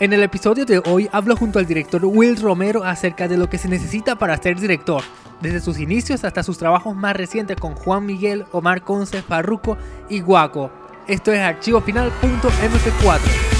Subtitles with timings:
[0.00, 3.58] En el episodio de hoy hablo junto al director Will Romero acerca de lo que
[3.58, 5.02] se necesita para ser director,
[5.42, 9.76] desde sus inicios hasta sus trabajos más recientes con Juan Miguel, Omar Conce, Farruco
[10.08, 10.70] y Guaco.
[11.08, 13.57] Esto es archivofinal.mp4.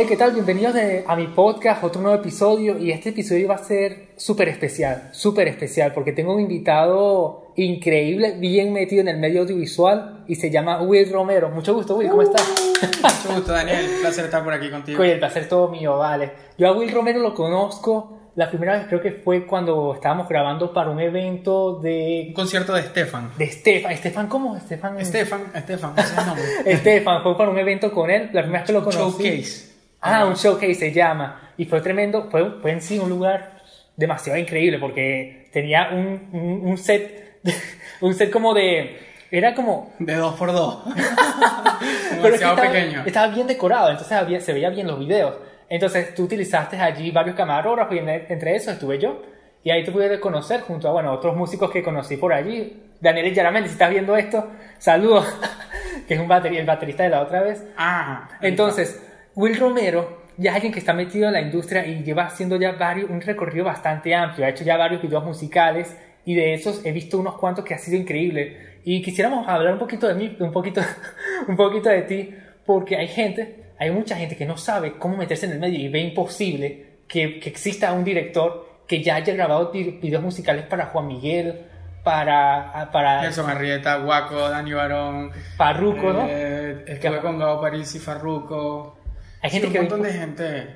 [0.00, 0.30] Hey, ¿qué tal?
[0.30, 2.78] Bienvenidos de- a mi podcast, otro nuevo episodio.
[2.78, 8.36] Y este episodio va a ser súper especial, súper especial, porque tengo un invitado increíble,
[8.38, 11.50] bien metido en el medio audiovisual y se llama Will Romero.
[11.50, 12.48] Mucho gusto, Will, ¿cómo estás?
[12.80, 13.86] Mucho gusto, Daniel.
[13.96, 15.02] Un placer estar por aquí contigo.
[15.02, 16.30] Oye, el placer todo mío, vale.
[16.56, 20.72] Yo a Will Romero lo conozco, la primera vez creo que fue cuando estábamos grabando
[20.72, 23.32] para un evento de, Un concierto de Stefan.
[23.36, 23.90] de Estefan.
[23.90, 24.56] ¿Estefan cómo?
[24.56, 25.04] Estefan.
[25.04, 26.44] Stefan, Stefan, ese es el nombre.
[26.66, 29.24] Estefan, fue para un evento con él, la primera vez que lo conocí.
[29.24, 29.68] Showcase.
[30.00, 31.52] Ah, un showcase se llama.
[31.56, 33.58] Y fue tremendo, fue, fue en sí un lugar
[33.96, 37.40] demasiado increíble porque tenía un, un, un set,
[38.00, 39.06] un set como de...
[39.30, 39.92] Era como...
[39.98, 40.84] De dos por dos.
[42.22, 43.02] pero es que Demasiado estaba, pequeño.
[43.04, 45.34] estaba bien decorado, entonces había- se veía bien los videos.
[45.68, 49.22] Entonces tú utilizaste allí varios camarógrafos y en- entre esos estuve yo.
[49.64, 52.84] Y ahí te pude conocer junto a bueno, otros músicos que conocí por allí.
[53.00, 55.26] Daniel Yaramendi, si estás viendo esto, saludos.
[56.08, 57.66] que es un el baterista de la otra vez.
[57.76, 58.28] Ah.
[58.40, 59.02] Entonces,
[59.38, 62.72] Will Romero ya es alguien que está metido en la industria y lleva haciendo ya
[62.72, 64.44] varios, un recorrido bastante amplio.
[64.46, 67.78] Ha hecho ya varios videos musicales y de esos he visto unos cuantos que ha
[67.78, 68.80] sido increíble.
[68.84, 70.80] Y quisiéramos hablar un poquito de mí, un poquito,
[71.48, 72.34] un poquito de ti,
[72.66, 75.88] porque hay gente, hay mucha gente que no sabe cómo meterse en el medio y
[75.88, 80.86] ve imposible que, que exista un director que ya haya grabado vi- videos musicales para
[80.86, 81.62] Juan Miguel,
[82.04, 85.30] para, para Nelson Arrieta, Guaco, Dani Barón.
[85.56, 86.26] Farruko, ¿no?
[86.28, 88.97] Eh, estuve con Gabo París y Farruko.
[89.42, 90.66] Hay Sí, gente un que ve montón impo- de gente.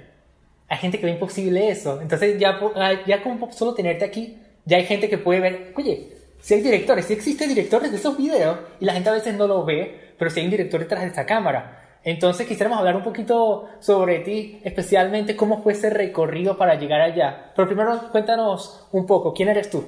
[0.69, 2.01] hay gente que ve imposible eso.
[2.01, 6.09] Entonces ya, ah, ya como solo tenerte aquí, ya hay gente que puede ver, oye,
[6.41, 9.47] si hay directores, si existen directores de esos videos y la gente a veces no
[9.47, 11.79] lo ve, pero si hay un director detrás de esta cámara.
[12.05, 17.53] Entonces quisiéramos hablar un poquito sobre ti, especialmente cómo fue ese recorrido para llegar allá.
[17.55, 19.85] Pero primero cuéntanos un poco, ¿quién eres tú?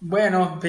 [0.00, 0.60] Bueno,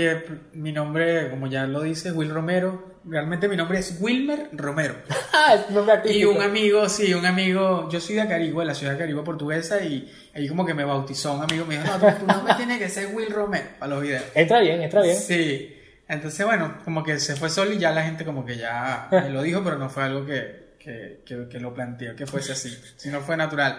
[0.53, 2.97] mi nombre, como ya lo dice, Will Romero.
[3.03, 4.95] Realmente mi nombre es Wilmer Romero.
[5.39, 8.93] Ah, es nombre Y un amigo, sí, un amigo, yo soy de Acarigua, la ciudad
[8.93, 12.25] de Acarigua portuguesa, y ahí como que me bautizó un amigo, me dijo, no, tu,
[12.25, 14.23] nombre tiene que ser Will Romero para los videos.
[14.33, 15.15] Entra bien, entra bien.
[15.15, 15.75] Sí,
[16.07, 19.29] entonces bueno, como que se fue solo y ya la gente como que ya me
[19.29, 22.75] lo dijo, pero no fue algo que, que, que, que lo planteó, que fuese así,
[22.95, 23.77] sino fue natural.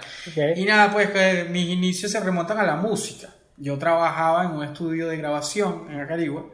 [0.54, 3.30] Y nada, pues mis inicios se remontan a la música.
[3.60, 6.46] Yo trabajaba en un estudio de grabación en Acarigua.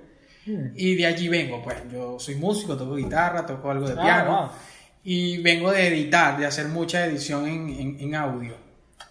[0.47, 0.69] Hmm.
[0.77, 4.37] Y de allí vengo, pues yo soy músico, toco guitarra, toco algo de Ah, piano.
[4.39, 4.49] wow.
[5.05, 8.55] Y vengo de editar, de hacer mucha edición en, en, en audio.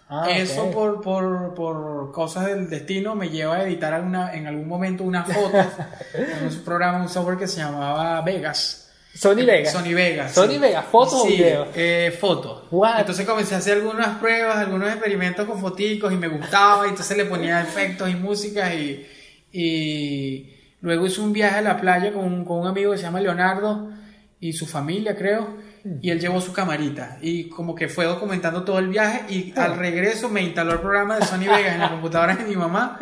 [0.08, 4.68] Ah, Eso por, por, por cosas del destino me lleva a editar alguna, en algún
[4.68, 5.56] momento una foto
[6.14, 8.83] en un programa, un software que se llamaba Vegas.
[9.14, 9.72] Sony Vegas.
[9.72, 10.34] Sony Vegas.
[10.34, 10.58] Sony sí.
[10.58, 11.68] Vegas, ¿fotos o videos?
[11.76, 12.64] Eh, fotos.
[12.70, 13.00] What?
[13.00, 17.16] Entonces comencé a hacer algunas pruebas, algunos experimentos con foticos y me gustaba, y entonces
[17.16, 19.06] le ponía efectos y música y,
[19.52, 23.04] y luego hice un viaje a la playa con, un- con un amigo que se
[23.04, 23.88] llama Leonardo
[24.40, 25.56] y su familia creo,
[26.02, 29.64] y él llevó su camarita y como que fue documentando todo el viaje y Ah.
[29.66, 32.98] al regreso me instaló el programa de Sony Vegas en la computadora de mi mamá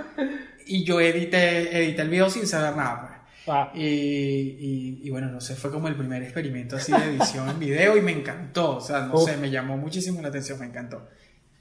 [0.67, 3.22] y yo edité, edité el video sin saber nada.
[3.49, 7.49] Ah, Y, y- y bueno, no sé, fue como el primer experimento así de edición
[7.49, 9.25] en video y me encantó, o sea, no Uf.
[9.25, 11.09] sé, me llamó muchísimo la atención, me encantó.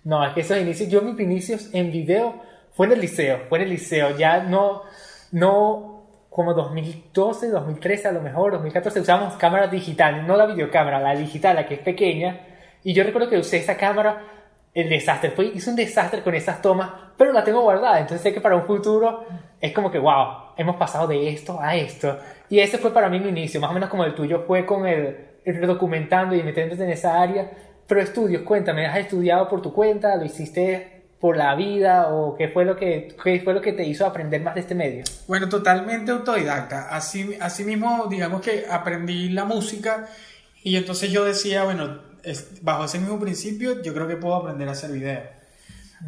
[0.04, 2.42] No, es que esos inicios, yo mis inicios en video
[2.74, 4.84] fue en el liceo, fue en el liceo, ya no,
[5.32, 11.16] no, como 2012, 2013 a lo mejor, 2014 usábamos cámaras digitales, no la videocámara, la
[11.16, 12.42] digital, la que es pequeña,
[12.84, 14.24] y yo recuerdo que usé esa cámara,
[14.74, 18.34] el desastre, fue, hice un desastre con esas tomas, pero la tengo guardada, entonces sé
[18.34, 19.26] que para un futuro
[19.60, 22.18] es como que, wow, hemos pasado de esto a esto,
[22.50, 24.86] y ese fue para mí mi inicio, más o menos como el tuyo fue con
[24.88, 27.50] el, el documentando y metiéndote en esa área,
[27.88, 30.16] pero estudios, cuéntame, ¿has estudiado por tu cuenta?
[30.16, 32.08] ¿Lo hiciste por la vida?
[32.10, 34.76] ¿O qué fue lo que, qué fue lo que te hizo aprender más de este
[34.76, 35.04] medio?
[35.28, 40.08] Bueno, totalmente autodidacta, así, así mismo, digamos que aprendí la música
[40.64, 44.68] y entonces yo decía, bueno, es- bajo ese mismo principio, yo creo que puedo aprender
[44.70, 45.22] a hacer video.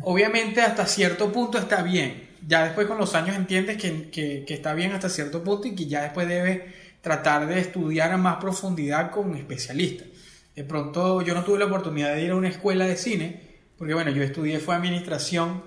[0.02, 4.74] Obviamente hasta cierto punto está bien, ya después con los años entiendes que, que- está
[4.74, 6.62] bien hasta cierto punto y que ya después debes
[7.02, 10.08] tratar de estudiar a más profundidad con especialistas.
[10.56, 13.42] De pronto yo no tuve la oportunidad de ir a una escuela de cine,
[13.78, 15.64] porque bueno, yo estudié fue administración,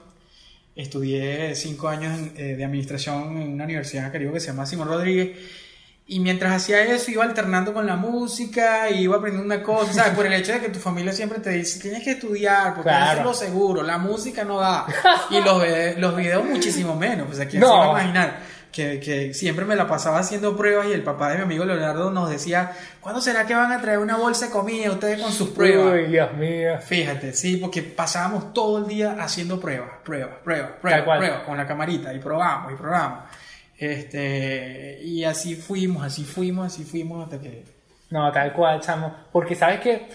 [0.74, 4.88] estudié cinco años eh, de administración en una universidad en Caribe que se llama Simón
[4.88, 5.36] Rodríguez,
[6.08, 10.12] y mientras hacía eso iba alternando con la música y iba aprendiendo una cosa, ¿sabes?
[10.14, 13.10] Por el hecho de que tu familia siempre te dice, tienes que estudiar, porque Claro.
[13.10, 14.86] eso es lo seguro, la música no da,
[15.30, 15.62] y los,
[15.98, 17.66] los videos muchísimo menos, pues aquí No.
[17.66, 18.56] se va a imaginar.
[18.70, 22.10] que, que siempre me la pasaba haciendo pruebas y el papá de mi amigo Leonardo
[22.10, 25.48] nos decía, ¿cuándo será que van a traer una bolsa de comida ustedes con sus
[25.48, 25.94] pruebas?
[25.94, 26.78] Uy, Dios mío.
[26.86, 31.66] Fíjate, sí, porque pasábamos todo el día haciendo pruebas, pruebas, pruebas, pruebas, pruebas, con la
[31.66, 33.20] camarita y probamos y probamos.
[33.78, 37.64] Este, y así fuimos, así fuimos, así fuimos hasta que...
[38.10, 39.14] No, tal cual, chamo.
[39.32, 40.06] Porque sabes que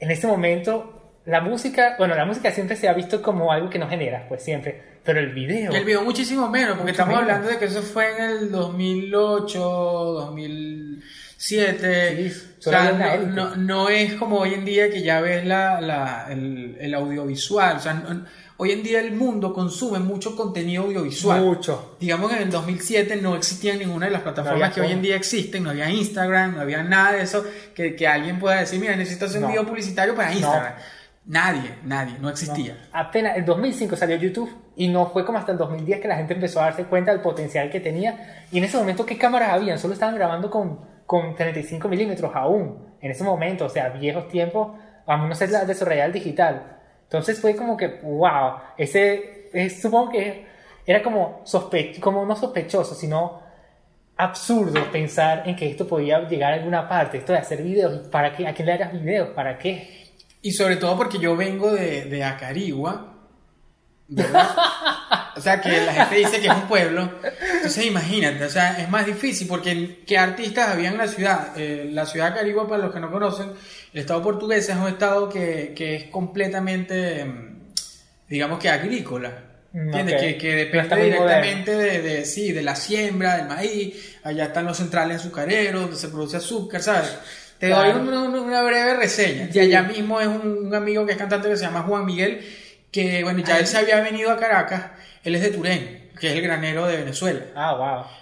[0.00, 3.78] en este momento la música, bueno, la música siempre se ha visto como algo que
[3.78, 4.94] no genera, pues siempre.
[5.04, 5.72] Pero el video.
[5.72, 7.30] El video muchísimo menos, porque Mucho estamos menos.
[7.30, 12.30] hablando de que eso fue en el 2008, 2007.
[12.30, 15.80] Sí, o sea, no, no, no es como hoy en día que ya ves la,
[15.80, 17.76] la- el, el audiovisual.
[17.76, 18.24] O sea, no-
[18.56, 21.42] hoy en día el mundo consume mucho contenido audiovisual.
[21.42, 21.96] Mucho.
[22.00, 25.16] Digamos que en el 2007 no existía ninguna de las plataformas que hoy en día
[25.16, 28.96] existen, no había Instagram, no había nada de eso, que, que alguien pueda decir, mira,
[28.96, 30.74] necesito hacer un video publicitario para Instagram.
[31.26, 32.88] Nadie, nadie, no existía.
[32.92, 36.34] Apenas en 2005 salió YouTube y no fue como hasta el 2010 que la gente
[36.34, 38.44] empezó a darse cuenta del potencial que tenía.
[38.52, 39.78] Y en ese momento, ¿qué cámaras habían?
[39.78, 42.94] Solo estaban grabando con, con 35 milímetros aún.
[43.00, 46.74] En ese momento, o sea, viejos tiempos, aún no se desarrollaba el digital.
[47.16, 50.46] Entonces fue como que, wow, ese, es- supongo que
[50.84, 53.40] era como, sospe como no sospechoso, sino
[54.16, 58.08] absurdo pensar en que esto podía llegar a alguna parte, esto de hacer videos.
[58.08, 58.46] ¿Para qué?
[58.46, 59.28] ¿A quién le hagas videos?
[59.30, 60.08] ¿Para qué?
[60.42, 63.13] Y sobre todo porque yo vengo de, de Acarigua,
[64.08, 64.48] ¿verdad?
[65.36, 67.10] O sea, que la gente dice que es un pueblo.
[67.56, 71.48] Entonces, imagínate, o sea, es más difícil porque ¿qué artistas había en la ciudad?
[71.56, 73.50] Eh, la ciudad de Acarigua, para los que no conocen,
[73.92, 77.58] el estado portugués es un estado que, que es completamente, mm,
[78.28, 79.32] digamos que agrícola.
[79.72, 80.20] ¿Entiendes?
[80.20, 84.16] Que, que depende directamente de, de, sí, de la siembra, del maíz.
[84.22, 87.12] Allá están los centrales azucareros, donde se produce azúcar, ¿sabes?
[87.58, 88.00] Te doy Claro.
[88.02, 89.48] una, una- una breve reseña.
[89.52, 92.40] Y allá mismo es un, un amigo que es cantante que se llama Juan Miguel,
[92.94, 94.84] que bueno, ya él se había venido a Caracas,
[95.24, 97.40] él es de Turén, que es el granero de Venezuela.
[97.56, 97.74] Ah,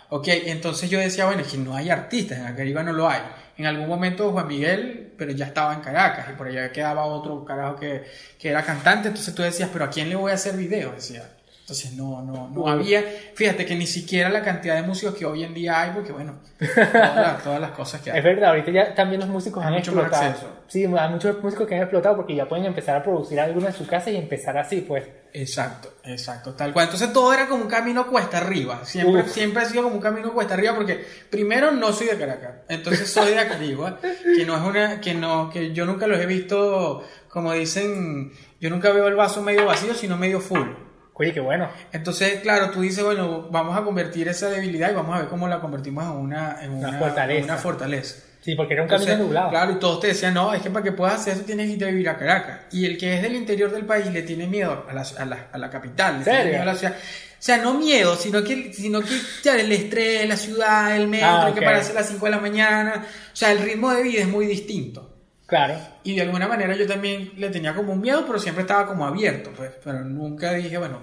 [0.08, 0.18] wow.
[0.18, 3.20] Ok, entonces yo decía, bueno, es que no hay artistas, en Acariba no lo hay.
[3.58, 7.44] En algún momento Juan Miguel, pero ya estaba en Caracas y por allá quedaba otro
[7.44, 8.02] carajo que,
[8.38, 10.92] que era cantante, entonces tú decías, pero ¿a quién le voy a hacer video?
[10.92, 11.28] Decía.
[11.62, 13.02] Entonces no, no, no había,
[13.34, 16.34] fíjate que ni siquiera la cantidad de músicos que hoy en día hay, porque bueno,
[16.58, 18.18] todas las, todas las cosas que hay.
[18.18, 20.30] Es verdad, ahorita ya también los músicos Hay han mucho más explotado.
[20.32, 20.48] acceso.
[20.66, 23.72] Sí, hay muchos músicos que han explotado porque ya pueden empezar a producir alguno en
[23.74, 25.04] su casa y empezar así, pues.
[25.32, 26.86] Exacto, exacto, tal cual.
[26.86, 28.84] Entonces todo era como un camino cuesta arriba.
[28.84, 29.30] Siempre, Uf.
[29.30, 33.08] siempre ha sido como un camino cuesta arriba porque primero no soy de Caracas, entonces
[33.08, 37.04] soy de Acarigua, que no es una, que no, que yo nunca los he visto,
[37.28, 40.68] como dicen, yo nunca veo el vaso medio vacío, sino medio full.
[41.14, 41.68] Oye, qué bueno.
[41.92, 45.46] Entonces, claro, tú dices, bueno, vamos a convertir esa debilidad y vamos a ver cómo
[45.46, 47.38] la convertimos en una, en Una una, fortaleza.
[47.38, 48.16] en una fortaleza.
[48.40, 49.50] Sí, porque era un Entonces, camino nublado.
[49.50, 51.72] Claro, y todos te decían, no, es que para que puedas hacer eso tienes que
[51.74, 52.60] irte a vivir a Caracas.
[52.72, 55.48] Y el que es del interior del país le tiene miedo a la, a la,
[55.52, 56.52] a la capital, le tiene ¿Serio?
[56.54, 56.94] miedo a la ciudad.
[56.94, 61.26] O sea, no miedo, sino que, sino que ya el estrés, la ciudad, el metro,
[61.28, 63.04] Ah, hay que pararse a las 5 de la mañana.
[63.32, 65.11] O sea, el ritmo de vida es muy distinto.
[65.52, 65.74] Claro.
[66.02, 69.04] Y de alguna manera yo también le tenía como un miedo, pero siempre estaba como
[69.04, 69.70] abierto, pues.
[69.84, 71.00] Pero nunca dije, bueno,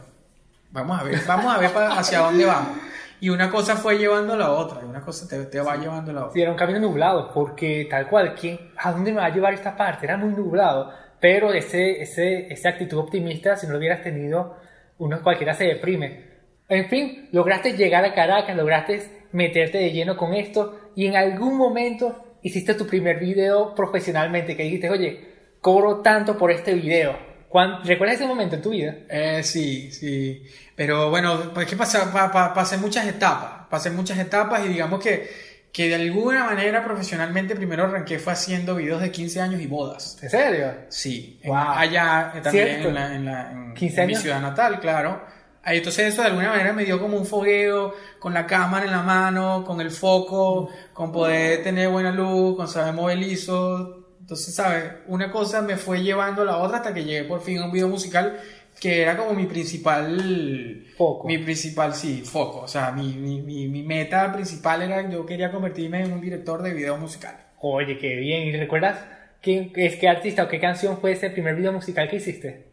[0.72, 2.80] vamos a ver, vamos a ver hacia dónde vamos.
[3.19, 6.10] Y una cosa fue llevando a la otra, y una cosa te, te va llevando
[6.10, 6.34] a la otra.
[6.34, 9.54] Sí, era un camino nublado, porque tal cual, ¿quién, ¿a dónde me va a llevar
[9.54, 10.07] esta parte?
[10.07, 10.92] Era muy nublado.
[11.19, 14.57] Pero ese, ese, esa actitud optimista, si no lo hubieras tenido,
[14.98, 16.25] uno cualquiera se deprime.
[16.68, 21.56] En fin, lograste llegar a Caracas, lograste meterte de lleno con esto y en algún
[21.56, 25.28] momento hiciste tu primer video profesionalmente que dijiste, oye,
[25.62, 27.18] cobro tanto por este video.
[27.50, 28.96] ¿Cuán- ¿Recuerdas ese momento en tu vida?
[29.10, 30.44] Eh, sí, sí.
[30.76, 33.68] Pero bueno, pues que pasa, pa- pa- pasé muchas etapas.
[33.69, 35.28] Pasé muchas etapas y digamos que,
[35.74, 40.18] que de alguna manera profesionalmente primero arranqué fue haciendo videos de 15 años y bodas.
[40.22, 40.72] ¿En serio?
[40.90, 41.58] Sí, en- Wow.
[41.76, 42.88] allá eh, también ¿Cierto?
[42.90, 44.22] en, la, en, la- en- 15 en mi años.
[44.24, 45.22] ciudad natal, claro.
[45.63, 48.92] Ahí, Entonces eso de alguna manera me dio como un fogueo con la cámara en
[48.92, 54.07] la mano, con el foco, con poder tener buena luz, con saber mover liso.
[54.21, 54.85] Entonces, ¿sabes?
[55.07, 57.71] Una cosa me fue llevando a la otra hasta que llegué por fin a un
[57.71, 58.39] video musical
[58.80, 61.28] que era como mi principal Foco.
[61.28, 62.61] Mi principal, sí, foco.
[62.61, 66.61] O sea, mi, mi, mi, mi meta principal era yo quería convertirme en un director
[66.61, 67.39] de videos musicales.
[67.59, 68.47] Oye, qué bien.
[68.47, 68.99] ¿Y recuerdas
[69.42, 72.68] quién, es, qué artista o qué canción fue ese primer video musical que hiciste?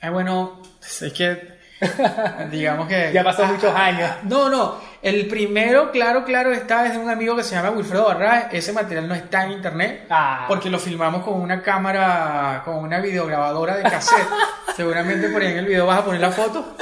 [0.00, 1.55] Ah, bueno, es que
[2.50, 4.10] digamos que Ya pasó muchos años.
[4.24, 8.06] No, no, el primero, claro, claro, está es de un amigo que se llama Wilfredo
[8.06, 8.48] Barra.
[8.52, 10.44] Ese material no está en internet Ah.
[10.48, 14.26] porque lo filmamos con una cámara, con una videograbadora de cassette.
[14.76, 16.76] Seguramente por ahí en el video vas a poner la foto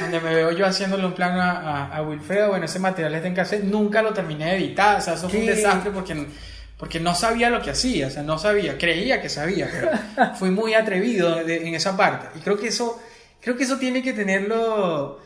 [0.00, 1.50] donde me veo yo haciéndole un plano a,
[1.86, 2.50] a- a Wilfredo.
[2.50, 3.64] Bueno, ese material está en cassette.
[3.64, 6.26] Nunca lo terminé de editar, o sea, eso fue un desastre porque
[6.76, 10.50] porque no sabía lo que hacía, o sea, no sabía, creía que sabía, pero fui
[10.50, 12.26] muy atrevido de- en esa parte.
[12.38, 13.00] Y creo que eso,
[13.40, 15.20] creo que eso tiene que tenerlo,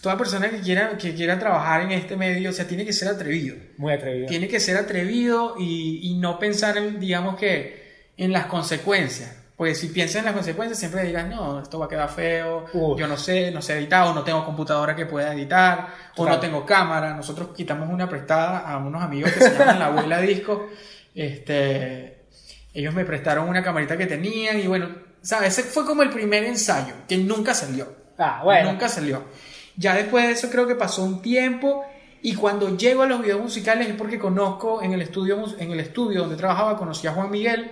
[0.00, 3.08] toda persona que quiera, que quiera trabajar en este medio, o sea, tiene que ser
[3.08, 3.56] atrevido.
[3.78, 4.26] Muy atrevido.
[4.28, 9.38] Tiene que ser atrevido y, y no pensar, en, digamos que, en las consecuencias.
[9.56, 12.98] Porque si piensas en las consecuencias, siempre dirás, no, esto va a quedar feo, Uf.
[12.98, 16.34] yo no sé, no sé editar, o no tengo computadora que pueda editar, o Claro.
[16.36, 17.14] no tengo cámara.
[17.14, 20.68] Nosotros quitamos una prestada a unos amigos que se llaman La Abuela Disco.
[21.14, 22.22] Este,
[22.72, 24.88] ellos me prestaron una camarita que tenían y bueno,
[25.22, 25.58] ¿sabes?
[25.58, 27.94] Ese fue como el primer ensayo, que nunca salió.
[28.18, 28.72] Ah, bueno.
[28.72, 29.22] Nunca salió.
[29.76, 31.84] Ya después de eso creo que pasó un tiempo
[32.20, 35.80] y cuando llego a los videos musicales es porque conozco en el estudio, en el
[35.80, 37.70] estudio donde trabajaba, conocí a Juan Miguel.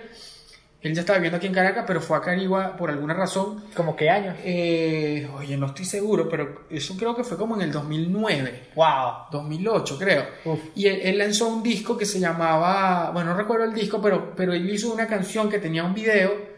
[0.81, 3.65] Él ya estaba viviendo aquí en Caracas, pero fue a Carigua por alguna razón.
[3.75, 4.35] ¿Como qué años?
[4.43, 8.69] Eh, oye, no estoy seguro, pero eso creo que fue como en el 2009.
[8.73, 9.27] Wow.
[9.31, 10.25] 2008 creo.
[10.43, 10.59] Uf.
[10.73, 14.33] Y él, él lanzó un disco que se llamaba, bueno, no recuerdo el disco, pero,
[14.35, 16.50] pero él hizo una canción que tenía un video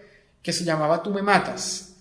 [0.44, 1.96] que se llamaba Tú me matas,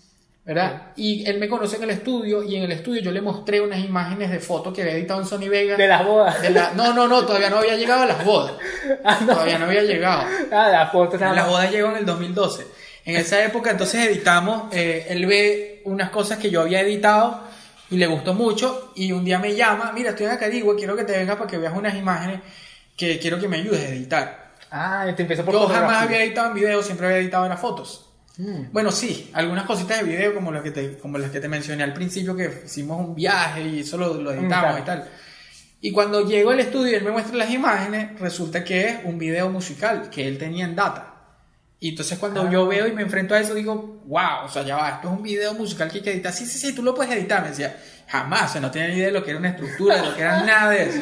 [0.44, 0.88] ¿verdad?
[0.96, 3.78] Y él me conoce en el estudio y en el estudio yo le mostré unas
[3.78, 5.76] imágenes de fotos que había editado en Sony Vega.
[5.76, 6.42] De las bodas.
[6.42, 8.54] De la- no, no, no, todavía no había llegado a las bodas.
[9.04, 9.32] Ah, no.
[9.32, 10.24] Todavía no había llegado.
[10.52, 12.66] Ah, las fotos Las bodas llegó en el 2012.
[13.04, 17.40] En esa época entonces editamos, eh, él ve unas cosas que yo había editado
[17.90, 21.04] y le gustó mucho y un día me llama, mira, estoy en Acarigua, quiero que
[21.04, 22.40] te vengas para que veas unas imágenes
[22.96, 24.52] que quiero que me ayudes a editar.
[24.70, 27.60] Ah, te empezó por Yo jamás había editado en video, siempre había editado en las
[27.60, 28.08] fotos.
[28.38, 28.72] Mm.
[28.72, 31.82] Bueno, sí, algunas cositas de video como las que te, como las que te mencioné
[31.82, 34.78] al principio que hicimos un viaje y eso lo, lo editamos claro.
[34.78, 35.08] y tal.
[35.80, 39.18] Y cuando llego al estudio y él me muestra las imágenes, resulta que es un
[39.18, 41.08] video musical que él tenía en data.
[41.80, 42.50] Y entonces cuando Ah.
[42.50, 45.16] yo veo y me enfrento a eso, digo, wow, o sea, ya va, esto es
[45.16, 46.32] un video musical que hay que editar.
[46.32, 47.42] Sí, sí, sí, tú lo puedes editar.
[47.42, 49.96] Me decía, jamás, o sea, no tenía ni idea de lo que era una estructura,
[49.96, 51.00] de lo que era nada de eso.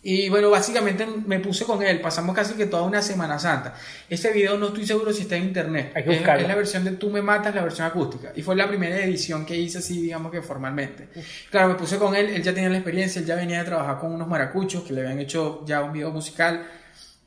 [0.00, 3.74] Y bueno, básicamente me puse con él, pasamos casi que toda una Semana Santa.
[4.08, 5.90] Ese video no estoy seguro si está en internet.
[5.94, 6.42] Hay que Es- buscarlo.
[6.42, 8.30] es la versión de Tú me matas, la versión acústica.
[8.36, 11.08] Y fue la primera edición que hice así, digamos que formalmente.
[11.50, 13.98] Claro, me puse con él, él ya tenía la experiencia, él ya venía de trabajar
[13.98, 16.64] con unos maracuchos que le habían hecho ya un video musical.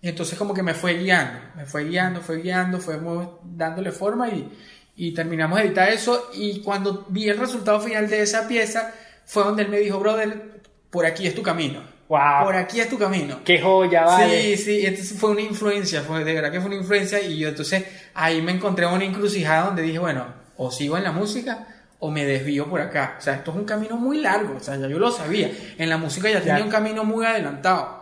[0.02, 4.30] Y entonces como que me fue guiando, me fue guiando, fue guiando, fuimos dándole forma
[4.30, 4.50] y,
[4.96, 6.32] y terminamos de editar eso.
[6.34, 8.94] Y cuando vi el resultado final de esa pieza,
[9.26, 11.82] fue donde él me dijo, brother, por aquí es tu camino.
[12.12, 12.44] Wow.
[12.44, 13.40] Por aquí es tu camino.
[13.46, 14.42] Qué joya, vale.
[14.42, 17.48] Sí, sí, entonces fue una influencia, fue de verdad que fue una influencia y yo
[17.48, 20.26] entonces ahí me encontré en una encrucijada donde dije, bueno,
[20.58, 21.66] o sigo en la música
[22.00, 23.16] o me desvío por acá.
[23.18, 25.52] O sea, esto es un camino muy largo, o sea, ya yo lo sabía.
[25.78, 26.66] En la música ya tenía Ya.
[26.66, 28.02] un camino muy adelantado.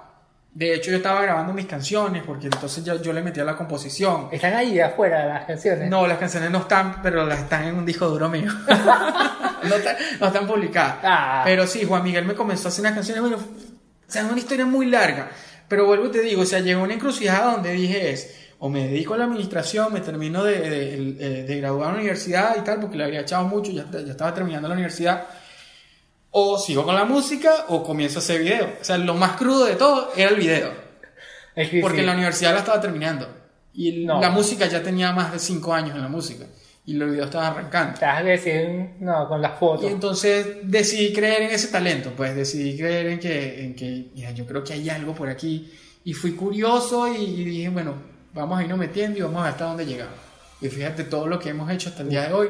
[0.55, 4.29] De hecho, yo estaba grabando mis canciones porque entonces yo, yo le metía la composición.
[4.31, 5.87] Están ahí afuera las canciones.
[5.87, 8.51] No, las canciones no están, pero las están en un disco duro mío.
[8.67, 10.95] no, están, no están publicadas.
[11.03, 11.41] Ah.
[11.45, 13.37] Pero sí, Juan Miguel me comenzó a hacer unas canciones, bueno,
[14.09, 15.29] o sea, es una historia muy larga.
[15.67, 18.87] Pero vuelvo y te digo, o sea, llegó una encrucijada donde dije es, o me
[18.87, 22.61] dedico a la administración, me termino de, de- de- de graduar en la universidad y
[22.61, 25.27] tal, porque le había echado mucho, ya, ya estaba terminando la universidad.
[26.31, 28.73] O sigo con la música o comienzo a hacer video.
[28.81, 30.71] O sea, lo más crudo de todo era el video.
[31.55, 32.05] Es que Porque sí.
[32.05, 33.27] la universidad la estaba terminando.
[33.73, 34.19] Y No.
[34.19, 36.45] la música ya tenía más de 5 años en la música.
[36.89, 37.99] Y los videos estaban arrancando.
[38.01, 39.85] A decir, no, con las fotos.
[39.85, 44.31] Y entonces decidí creer en ese talento, pues decidí creer en que, en que mira,
[44.31, 45.71] yo creo que hay algo por aquí.
[46.03, 47.93] Y fui curioso y, y dije, bueno,
[48.33, 50.15] vamos a irnos metiendo y vamos a ver hasta dónde llegamos.
[50.61, 52.49] Y fíjate todo lo que hemos hecho hasta el día de hoy.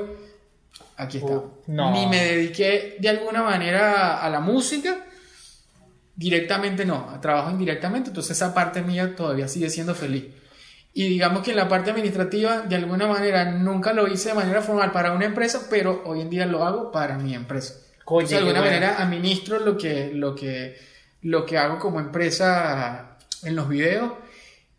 [0.96, 1.32] Aquí está.
[1.34, 1.92] Uf, no.
[1.92, 5.06] Ni me dediqué de alguna manera a la música.
[6.16, 10.28] Directamente no, trabajo indirectamente, entonces esa parte mía todavía sigue siendo feliz.
[10.94, 14.62] Y digamos que en la parte administrativa, de alguna manera, nunca lo hice de manera
[14.62, 17.76] formal para una empresa, pero hoy en día lo hago para mi empresa.
[18.06, 18.74] Oye, Entonces, de alguna bueno.
[18.74, 20.76] manera administro lo que, lo, que,
[21.22, 24.14] lo que hago como empresa en los videos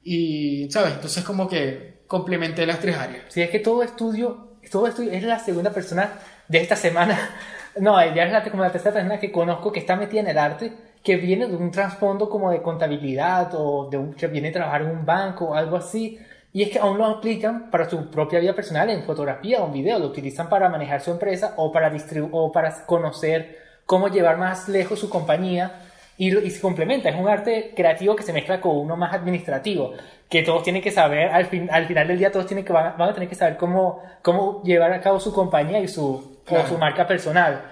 [0.03, 0.95] y, ¿sabes?
[0.95, 3.25] Entonces como que complementé las tres áreas.
[3.29, 6.13] Si es que todo estudio, todo estudio, es la segunda persona
[6.49, 7.19] de esta semana,
[7.79, 10.39] no, ya es la, como la tercera persona que conozco que está metida en el
[10.39, 14.53] arte, que viene de un trasfondo como de contabilidad o de un, que viene a
[14.53, 16.19] trabajar en un banco o algo así.
[16.53, 19.73] Y es que aún lo aplican para su propia vida personal en fotografía o en
[19.73, 21.93] video, lo utilizan para manejar su empresa o para,
[22.33, 25.73] o para conocer cómo llevar más lejos su compañía
[26.19, 27.09] y, y se complementa.
[27.09, 29.93] Es un arte creativo que se mezcla con uno más administrativo,
[30.29, 32.97] que todos tienen que saber, al, fin, al final del día todos tienen que, van,
[32.99, 36.65] van a tener que saber cómo, cómo llevar a cabo su compañía y su, Claro.
[36.65, 37.63] o su marca personal.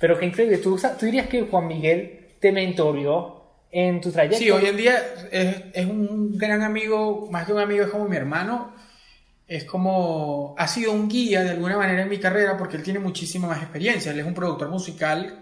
[0.00, 4.36] Pero qué increíble, ¿Tú, tú dirías que Juan Miguel te mentorió en tu trayecto.
[4.36, 8.16] Sí, hoy en día es, un gran amigo, más que un amigo, es como mi
[8.16, 8.74] hermano.
[9.48, 12.98] Es como, ha sido un guía de alguna manera en mi carrera porque él tiene
[12.98, 14.12] muchísima más experiencia.
[14.12, 15.40] Él es un productor musical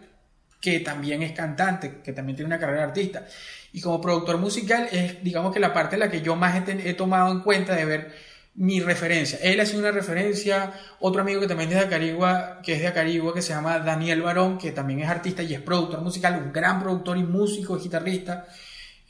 [0.61, 3.27] que también es cantante, que también tiene una carrera de artista.
[3.73, 6.95] Y como productor musical es, digamos que la parte en la que yo más he
[6.95, 8.13] tomado en cuenta de ver
[8.55, 9.39] mi referencia.
[9.43, 10.73] Él ha sido una referencia.
[11.01, 14.23] Otro amigo que también es de Acarigua, que es de Acarigua, que se llama Daniel
[14.23, 18.47] Barón, que también es artista y es productor musical, un gran productor y músico, guitarrista.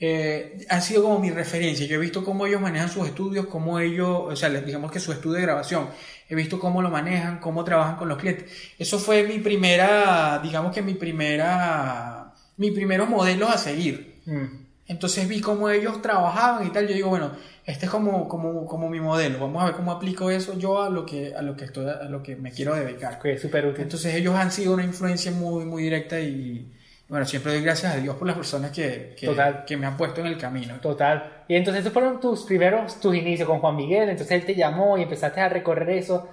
[0.05, 1.87] Eh, sido como mi referencia.
[1.87, 5.13] Yo he visto cómo ellos manejan sus estudios, cómo ellos, o sea, digamos que su
[5.13, 5.89] estudio de grabación,
[6.29, 8.51] he visto cómo lo manejan, cómo trabajan con los clientes.
[8.79, 14.21] Eso fue mi primera, digamos que mi primera, mis primeros modelos a seguir.
[14.27, 14.62] Mm.
[14.93, 16.87] Entonces vi cómo ellos trabajaban y tal.
[16.87, 17.33] Yo digo, bueno,
[17.65, 19.39] este es como, como, como mi modelo.
[19.41, 22.05] Vamos a ver cómo aplico eso yo a lo que, a lo que, estoy, a
[22.05, 23.19] lo que me quiero dedicar.
[23.19, 23.83] Que es súper útil.
[23.83, 26.71] Entonces ellos han sido una influencia muy, muy directa y
[27.09, 29.65] bueno, siempre doy gracias a Dios por las personas que, que, Total.
[29.67, 30.77] que me han puesto en el camino.
[30.81, 31.45] Total.
[31.49, 34.97] Y entonces esos fueron tus primeros, tus inicios con Juan Miguel, entonces él te llamó
[34.97, 36.29] y empezaste a recorrer eso,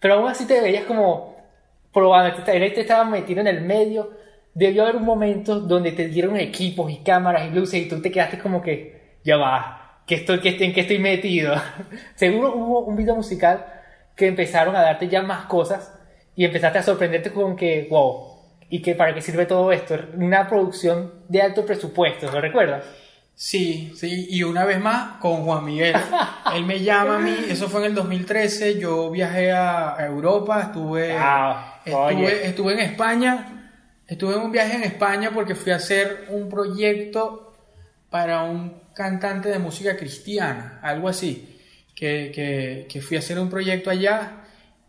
[0.00, 1.36] pero aún así te veías como
[1.92, 4.10] probando, él te estaba metido en el medio,
[4.58, 8.10] debió haber un momento donde te dieron equipos y cámaras y luces y tú te
[8.10, 11.54] quedaste como que, ya va, que estoy, que, ¿en qué estoy metido?
[12.16, 13.64] Seguro hubo un video musical
[14.16, 15.94] que empezaron a darte ya más cosas
[16.34, 18.38] y empezaste a sorprenderte con que, wow,
[18.68, 19.96] ¿y que para qué sirve todo esto?
[20.14, 22.84] Una producción de alto presupuesto, ¿lo recuerdas?
[23.36, 25.94] Sí, sí, y una vez más con Juan Miguel.
[26.56, 31.12] Él me llama a mí, eso fue en el 2013, yo viajé a Europa, estuve,
[31.16, 33.57] Ah, estuve, estuve en España,
[34.08, 37.54] estuve en un viaje en España porque fui a hacer un proyecto
[38.10, 41.60] para un cantante de música cristiana, algo así,
[41.94, 44.44] que, que, que fui a hacer un proyecto allá.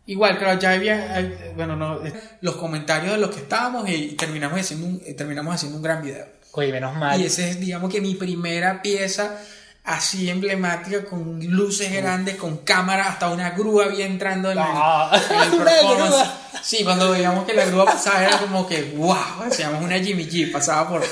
[0.05, 1.99] Igual, claro, ya había, bueno, no,
[2.41, 6.25] los comentarios de los que estábamos y terminamos haciendo un, terminamos haciendo un gran video.
[6.53, 7.21] Oye, menos mal.
[7.21, 9.39] Y esa es, digamos que mi primera pieza
[9.83, 15.11] así emblemática, con luces grandes, con cámara, hasta una grúa había entrando en, el- Ah,
[15.31, 16.29] en el performance.
[16.61, 20.51] Sí, cuando veíamos que la grúa pasaba era como que, wow, decíamos una Jimmy G,
[20.51, 21.03] pasaba por,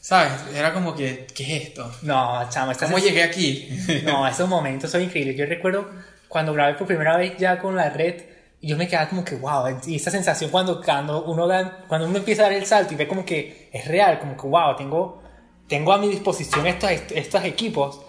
[0.00, 0.32] ¿sabes?
[0.54, 1.90] Era como que, ¿qué es esto?
[2.02, 3.68] No, chamo, ¿Cómo llegué aquí?
[4.04, 5.36] No, esos momentos son increíbles.
[5.36, 5.88] Yo recuerdo
[6.28, 8.22] cuando grabé por primera vez ya con la red,
[8.60, 12.06] y yo me quedaba como que, wow, y esa sensación cuando, cuando, uno da, cuando
[12.06, 14.76] uno empieza a dar el salto y ve como que es real, como que, wow,
[14.76, 15.22] tengo,
[15.66, 18.00] tengo a mi disposición estos, estos equipos,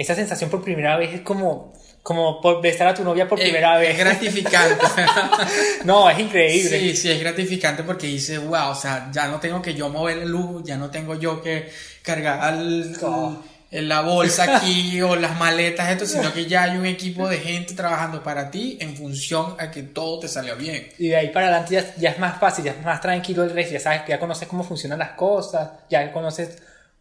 [0.00, 3.74] esa sensación por primera vez es como, como por besar a tu novia por primera
[3.74, 3.90] es, vez.
[3.90, 4.84] es gratificante.
[5.84, 6.78] no, es increíble.
[6.78, 10.18] Sí, sí, es gratificante porque dice, wow, o sea, ya no tengo que yo mover
[10.18, 11.70] el luz, ya no tengo yo que
[12.02, 13.42] cargar No.
[13.70, 17.38] el- la bolsa aquí o las maletas, esto, sino que ya hay un equipo de
[17.38, 20.88] gente trabajando para ti en función a que todo te salió bien.
[20.98, 23.50] Y de ahí para adelante ya, ya es más fácil, ya es más tranquilo el
[23.50, 26.58] resto, ya sabes, ya conoces cómo funcionan las cosas, ya conoces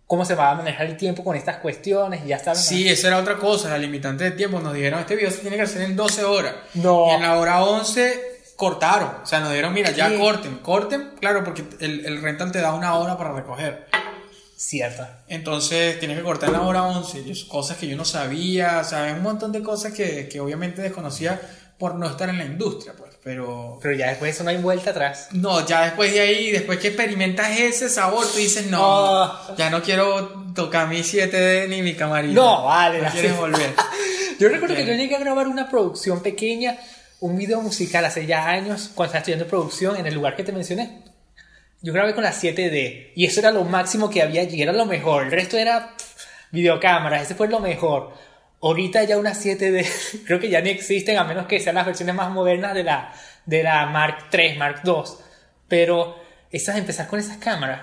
[0.10, 2.65] cómo se va a manejar el tiempo con estas cuestiones, ya sabes.
[2.65, 4.60] Sí, esa era otra cosa, la limitante de tiempo.
[4.60, 6.56] Nos dijeron, este video se tiene que hacer en 12 horas.
[6.74, 7.10] No.
[7.10, 9.12] Y en la hora 11 cortaron.
[9.22, 12.74] O sea, nos dijeron, mira, ya corten, corten, claro, porque el, el rental te da
[12.74, 13.86] una hora para recoger.
[14.58, 15.06] Cierto.
[15.28, 18.84] Entonces tienes que cortar en la hora 11, y es cosas que yo no sabía,
[18.84, 21.39] sabes, un montón de cosas que, que obviamente desconocía
[21.78, 24.58] por no estar en la industria, pues, pero Pero ya después de eso no hay
[24.58, 25.27] vuelta atrás.
[25.32, 29.55] no, ya después de ahí, después que experimentas ese sabor, tú dices, no, Oh.
[29.58, 32.34] ya no quiero tocar mi 7D ni mi camarita.
[32.34, 33.73] No, vale, no quieres volver.
[34.39, 36.77] Yo recuerdo que yo llegué a grabar una producción pequeña,
[37.19, 40.53] un video musical hace ya años, cuando estaba estudiando producción en el lugar que te
[40.53, 41.01] mencioné.
[41.82, 44.86] Yo grabé con la 7D y eso era lo máximo que había allí, era lo
[44.86, 45.25] mejor.
[45.25, 45.93] El resto era
[46.51, 48.13] videocámaras, ese fue lo mejor.
[48.62, 52.15] Ahorita ya una 7D creo que ya ni existen a menos que sean las versiones
[52.15, 53.13] más modernas de la,
[53.45, 54.93] de la Mark III, Mark II.
[55.67, 56.15] Pero
[56.52, 57.82] esas empezar con esas cámaras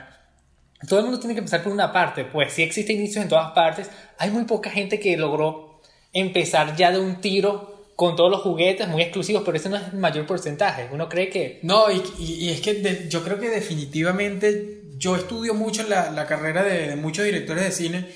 [0.86, 3.52] todo el mundo tiene que empezar por una parte, pues sí existe inicios en todas
[3.52, 3.88] partes.
[4.18, 5.80] Hay muy poca gente que logró
[6.12, 9.84] empezar ya de un tiro con todos los juguetes muy exclusivos, pero ese no es
[9.90, 10.88] el mayor porcentaje.
[10.92, 15.16] Uno cree que No, y, y- y es que de- yo creo que definitivamente yo
[15.16, 18.08] estudio mucho la, la carrera de, de muchos directores de cine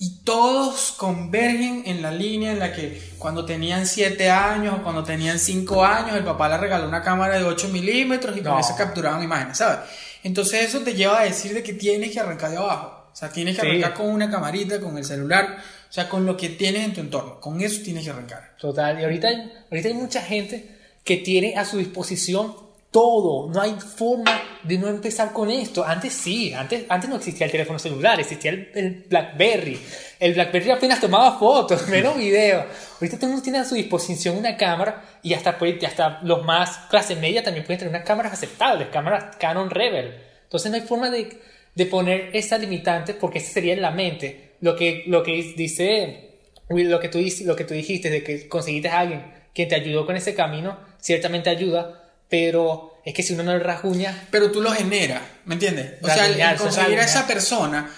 [0.00, 5.02] y todos convergen en la línea en la que cuando tenían 7 años o cuando
[5.02, 8.60] tenían 5 años el papá le regaló una cámara de 8 milímetros y con No.
[8.60, 9.80] eso capturaban imágenes, ¿sabes?
[10.22, 13.06] Entonces eso te lleva a decir de que tienes que arrancar de abajo.
[13.12, 13.66] O sea, tienes que Sí.
[13.68, 15.58] arrancar con una camarita, con el celular,
[15.88, 17.40] o sea, con lo que tienes en tu entorno.
[17.40, 18.54] Con eso tienes que arrancar.
[18.60, 22.54] Total, y ahorita hay, ahorita hay mucha gente que tiene a su disposición
[22.90, 25.84] todo, no hay forma de no empezar con esto.
[25.84, 29.78] Antes sí, antes, antes no existía el teléfono celular, existía el, Blackberry.
[30.18, 32.64] El Blackberry apenas tomaba fotos, menos video.
[32.94, 37.42] Ahorita todo el a su disposición una cámara y hasta, hasta los más clase media
[37.42, 40.14] también pueden tener unas cámaras aceptables, cámaras Canon Rebel.
[40.44, 41.40] Entonces no hay forma de,
[41.74, 44.56] de poner esa limitante porque ese sería en la mente.
[44.60, 46.28] Lo que, lo que dice
[46.68, 50.06] lo que, tú, lo que tú dijiste de que conseguiste a alguien que te ayudó
[50.06, 51.97] con ese camino, ciertamente ayuda,
[52.28, 55.94] pero es que si uno no le rasguña, pero tú lo generas, ¿me entiendes?
[56.02, 57.90] O sea, el, conseguir a esa persona,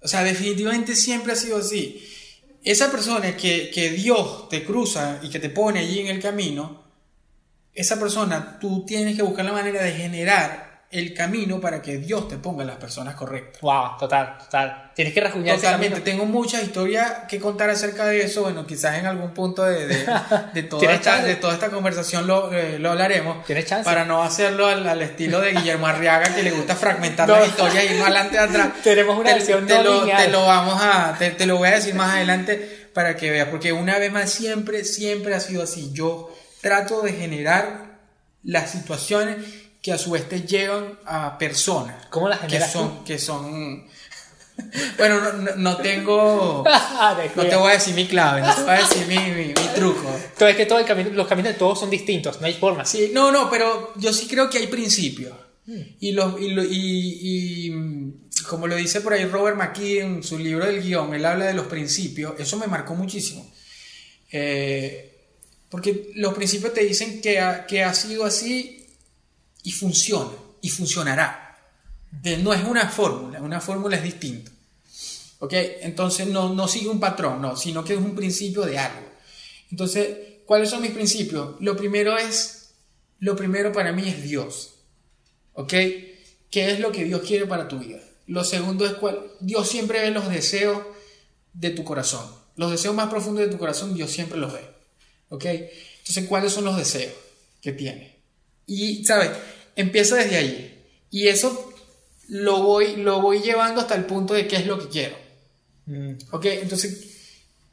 [0.00, 2.06] o sea, definitivamente siempre ha sido así.
[2.64, 6.84] esa persona que, que Dios te cruza y que te pone allí en el camino,
[7.74, 12.28] esa persona tú tienes que buscar la manera de generar el camino para que Dios
[12.28, 13.60] te ponga las personas correctas.
[13.62, 14.90] Wow, total, total.
[14.94, 18.42] Tienes que rasguñar Totalmente, tengo muchas historias que contar acerca de eso.
[18.42, 20.06] Bueno, quizás en algún punto de, de,
[20.54, 23.44] de toda, ¿Tienes esta, de toda esta conversación lo, eh, lo hablaremos.
[23.46, 23.84] ¿Tienes chance?
[23.84, 27.36] Para no hacerlo al, al estilo de Guillermo Arriaga, que le gusta fragmentar No.
[27.36, 28.68] las historias y ir más adelante atrás.
[28.84, 30.24] Tenemos una te, versión te no lineal.
[30.26, 33.48] te lo vamos a, te, te lo voy a decir más adelante para que veas,
[33.48, 35.90] porque una vez más siempre, siempre ha sido así.
[35.94, 37.92] Yo trato de generar
[38.44, 39.36] las situaciones
[39.82, 43.84] que a su vez te llevan a personas ¿Cómo las que generas son, que son
[44.98, 46.62] bueno, no, no- no tengo.
[47.04, 49.46] Ah, No te voy a decir mi clave, no te voy a decir mi, mi,
[49.48, 50.08] mi truco.
[50.38, 52.84] Todo es que todo el camino, los caminos de todos son distintos, no hay forma.
[52.84, 55.34] Sí, no, no, pero yo sí creo que hay principios.
[55.66, 55.80] Hmm.
[56.00, 58.12] Y, los, y, lo- y- y, mm,
[58.48, 61.54] como lo dice por ahí Robert McKee en su libro del guion, él habla de
[61.54, 62.34] los principios.
[62.38, 63.50] Eso me marcó muchísimo.
[64.30, 65.08] Eh,
[65.68, 68.81] porque los principios te dicen que ha, que ha sido así
[69.62, 71.58] y funciona, y funcionará.
[72.40, 74.50] No es una fórmula, una fórmula es distinta.
[75.38, 75.54] ¿Ok?
[75.80, 79.08] Entonces no, no sigue un patrón, no, sino que es un principio de algo.
[79.70, 81.56] Entonces, ¿cuáles son mis principios?
[81.60, 82.74] Lo primero es,
[83.18, 84.74] lo primero para mí es Dios.
[85.54, 85.72] ¿Ok?
[86.50, 87.98] ¿Qué es lo que Dios quiere para tu vida?
[88.26, 90.82] Lo segundo es cuál, Dios siempre ve los deseos
[91.54, 92.24] de tu corazón.
[92.56, 94.60] Los deseos más profundos de tu corazón, Dios siempre los ve.
[95.30, 95.44] ¿Ok?
[95.46, 97.14] Entonces, ¿cuáles son los deseos
[97.60, 98.11] que tiene?
[98.66, 99.30] Y, ¿sabes?
[99.76, 100.74] Empieza desde allí.
[101.10, 101.72] Y eso
[102.28, 105.16] lo voy, lo voy llevando hasta el punto de qué es lo que quiero.
[105.86, 107.08] Mm, Ok, entonces,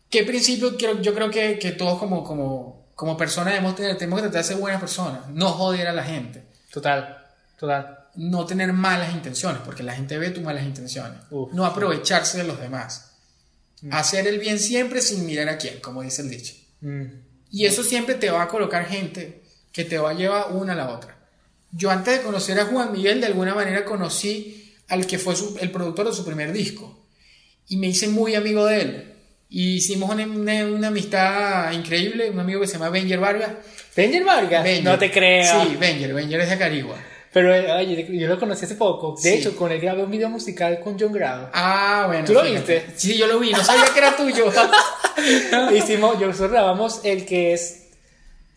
[0.09, 3.97] ¿qué principio quiero, yo creo que, que todos como, como, como personas debemos tener?
[3.97, 7.17] Tenemos que tratar de ser buenas personas, no joder a la gente, total,
[7.57, 7.95] total.
[8.15, 12.43] no tener malas intenciones, porque la gente ve tus malas intenciones, Uf, no aprovecharse de
[12.45, 13.05] los demás,
[13.81, 13.93] Mm.
[13.93, 16.53] hacer el bien siempre sin mirar a quién, como dice el dicho.
[16.81, 17.03] Mm,
[17.51, 19.38] Y eso siempre te va a colocar gente
[19.71, 21.15] que te va a llevar una a la otra.
[21.71, 25.57] Yo antes de conocer a Juan Miguel, de alguna manera conocí al que fue su-
[25.61, 27.05] el productor de su primer disco.
[27.67, 29.13] Y me hice muy amigo de él.
[29.49, 33.51] Y hicimos una, una- una amistad increíble, un amigo que se llama Benjer Vargas.
[33.95, 34.83] Benjer Vargas, Benjer.
[34.83, 35.63] no te creo.
[35.63, 36.95] Sí, Benjer, Benjer es de Carigua.
[37.31, 39.15] Pero eh, oye, yo lo conocí hace poco.
[39.21, 39.37] De Sí.
[39.37, 41.51] hecho, con él grabé un video musical con John Grado.
[41.53, 42.25] Ah, bueno.
[42.25, 42.73] ¿Tú lo fíjate.
[42.85, 42.93] viste?
[42.95, 44.51] Sí, yo lo vi, no sabía que era tuyo.
[45.75, 47.88] Hicimos, nosotros grabamos el que es.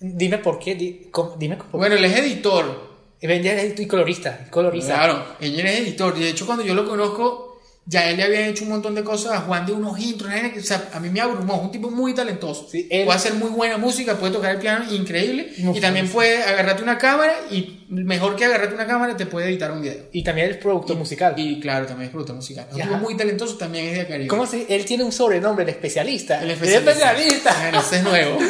[0.02, 0.74] Dime por qué.
[0.74, 1.76] di- com- dime por qué.
[1.76, 2.92] bueno, él es editor.
[3.22, 4.48] Benjer es y colorista.
[4.50, 4.94] colorista.
[4.94, 6.18] Claro, Benjer es editor.
[6.18, 7.51] De hecho, cuando yo lo conozco,
[7.84, 10.30] ya él le había hecho un montón de cosas a Juan de unos intros.
[10.56, 11.56] o sea, a mí me abrumó.
[11.56, 12.68] Es un tipo muy talentoso.
[12.70, 15.52] Sí, él- Puede hacer muy buena música, puede tocar el piano increíble.
[15.56, 19.72] Y también puede agarrarte una cámara y mejor que agarrarte una cámara te puede editar
[19.72, 20.04] un video.
[20.12, 21.34] Y también el productor musical.
[21.36, 22.66] Y claro, también es productor musical.
[22.70, 24.28] Es un tipo muy talentoso, también es de Caribe.
[24.28, 26.40] ¿Cómo se, él tiene un sobrenombre, el especialista.
[26.42, 27.56] El especialista.
[27.62, 28.38] Bueno, ese es nuevo.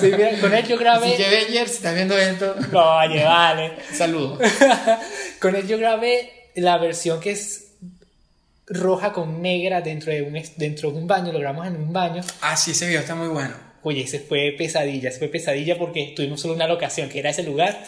[0.00, 1.14] Sí, mira, con él yo grabé.
[1.16, 3.72] Que Benjer, si estás viendo esto, Oye, vale.
[3.92, 4.38] saludos.
[5.40, 7.71] con él yo grabé la versión que es
[8.72, 11.32] roja con negra dentro de un, dentro de un baño.
[11.32, 12.22] Lo grabamos en un baño.
[12.40, 13.54] Ah, sí, ese video está muy bueno.
[13.82, 17.42] Oye, ese fue pesadilla, ese fue pesadilla porque tuvimos solo una locación, que era ese
[17.42, 17.82] lugar.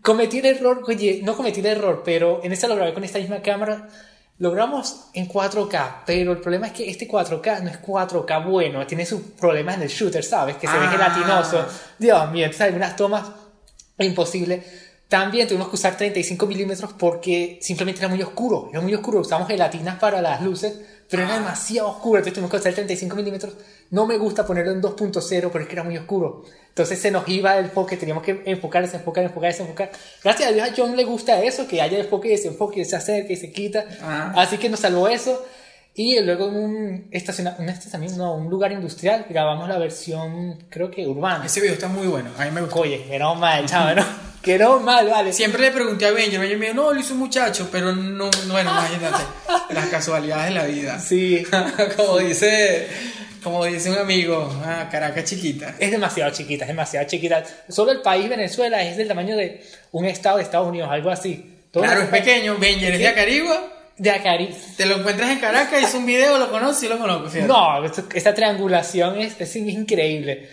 [0.00, 3.18] Cometí el error, oye, no cometí el error, pero en esa lo grabé con esta
[3.18, 3.88] misma cámara.
[4.38, 8.84] Lo grabamos en 4K, pero el problema es que este 4K no es 4K bueno,
[8.86, 10.56] tiene sus problemas en el shooter, ¿sabes?
[10.56, 10.90] Que se ve Ah.
[10.90, 11.66] gelatinoso.
[11.98, 13.24] Dios mío, entonces hay unas tomas
[13.98, 14.64] imposibles.
[15.12, 19.20] También tuvimos que usar 35 milímetros porque simplemente era muy oscuro, era muy oscuro.
[19.20, 23.52] Usamos gelatinas para las luces, pero era demasiado oscuro, entonces tuvimos que usar 35 milímetros.
[23.90, 26.46] No me gusta ponerlo en 2.0, pero es que era muy oscuro.
[26.66, 29.90] Entonces se nos iba el enfoque, teníamos que enfocar, desenfocar, enfocar, desenfocar.
[30.24, 33.36] Gracias a Dios a John le gusta eso, que haya enfoque desenfoque, se acerca y
[33.36, 33.84] se quita.
[34.00, 34.32] Ah.
[34.34, 35.44] Así que nos salvó eso.
[35.94, 40.90] Y luego en un, estaciona, un estacionamiento, no, un lugar industrial, grabamos la versión, creo
[40.90, 41.44] que urbana.
[41.44, 42.30] Ese video está muy bueno.
[42.38, 42.80] A mí me gustó.
[42.80, 44.06] Oye, que no mal, chaval, ¿no?
[44.40, 45.32] Que no mal, vale.
[45.32, 48.30] Siempre le pregunté a Benjer, Benjer me dijo, no, lo hizo un muchacho, pero no,
[48.30, 49.22] no, bueno, imagínate,
[49.74, 50.98] las casualidades de la vida.
[50.98, 51.44] Sí,
[51.96, 52.88] como dice,
[53.42, 55.74] como dice un amigo, ah, Caracas chiquita.
[55.78, 57.44] es demasiado chiquita, es demasiado chiquita.
[57.68, 61.50] Solo el país Venezuela es del tamaño de un estado de Estados Unidos, algo así.
[61.70, 64.48] Todo Claro, es pequeño, Benjer es de Acarigua, De Acari.
[64.76, 67.46] te lo encuentras en Caracas, hizo un video, lo conoces, sí lo conozco, fíjate.
[67.48, 70.48] No, esto- esta triangulación es, es increíble.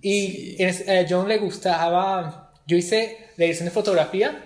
[0.00, 2.52] Y es- eh, John le gustaba.
[2.66, 4.44] Yo hice la edición de fotografía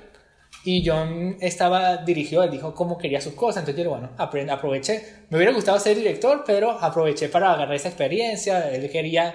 [0.64, 3.62] y John estaba dirigido, él dijo cómo quería sus cosas.
[3.62, 5.02] Entonces yo, bueno, apre- aproveché.
[5.30, 8.70] Me hubiera gustado ser director, pero aproveché para agarrar esa experiencia.
[8.70, 9.34] Él quería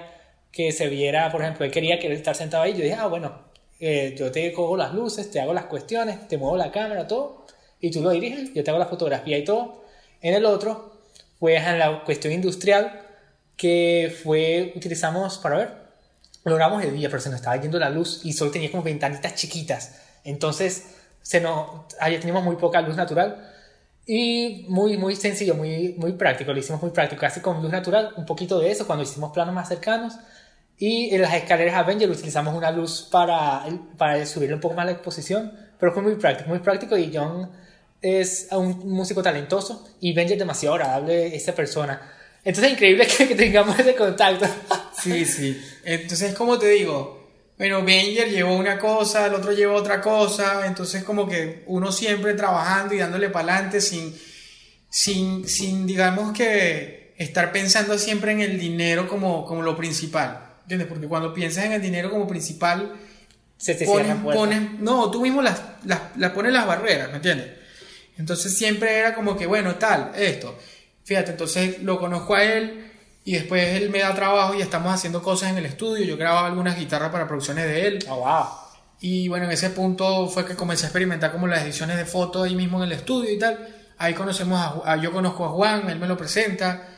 [0.52, 2.72] que se viera, por ejemplo, él quería que estar sentado ahí.
[2.72, 3.42] Yo dije, ah, bueno,
[3.80, 7.46] eh, yo te cojo las luces, te hago las cuestiones, te muevo la cámara, todo,
[7.80, 9.84] y tú lo diriges, yo te hago la fotografía y todo.
[10.20, 10.98] En el otro,
[11.38, 13.02] fue en la cuestión industrial,
[13.56, 15.72] que fue, utilizamos, para ver,
[16.44, 19.34] logramos el día, pero se nos estaba yendo la luz y solo tenía como ventanitas
[19.34, 20.00] chiquitas.
[20.24, 23.54] Entonces, se nos, ahí teníamos muy poca luz natural.
[24.06, 28.14] Y muy, muy sencillo, muy, muy práctico, lo hicimos muy práctico, casi con luz natural,
[28.16, 30.14] un poquito de eso cuando hicimos planos más cercanos.
[30.78, 33.66] Y en las escaleras Avenger utilizamos una luz para,
[33.98, 37.50] para subirle un poco más la exposición, pero fue muy práctico, muy práctico y John
[38.00, 42.00] es un músico talentoso y Benji es demasiado agradable esa persona.
[42.44, 44.46] Entonces es increíble que, tengamos ese contacto.
[45.00, 45.56] Sí, sí.
[45.84, 51.04] Entonces, como te digo, bueno, Benjer llevó una cosa, el otro llevó otra cosa, entonces
[51.04, 54.12] como que uno siempre trabajando y dándole para adelante sin,
[54.90, 60.88] sin, sin, digamos que estar pensando siempre en el dinero como, como lo principal, ¿entiendes?
[60.88, 62.94] Porque cuando piensas en el dinero como principal,
[63.58, 67.48] se te pones, no, tú mismo las, las, las pones las barreras, ¿me entiendes?
[68.16, 70.58] Entonces siempre era como que, bueno, tal, esto.
[71.04, 72.90] Fíjate, entonces lo conozco a él
[73.24, 76.04] y después él me da trabajo y estamos haciendo cosas en el estudio.
[76.04, 77.98] Yo grababa algunas guitarras para producciones de él.
[78.08, 78.46] Oh, wow.
[79.00, 82.46] Y bueno, en ese punto fue que comencé a experimentar como las ediciones de fotos
[82.46, 83.68] ahí mismo en el estudio y tal.
[83.98, 86.88] Ahí conocemos a, yo conozco a Juan, él me lo presenta.